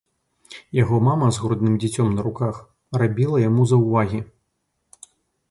Яго 0.83 0.95
мама 1.07 1.27
з 1.37 1.43
грудным 1.43 1.75
дзіцём 1.83 2.07
на 2.15 2.21
руках 2.29 2.55
рабіла 3.03 3.43
яму 3.49 3.69
заўвагі. 3.75 4.19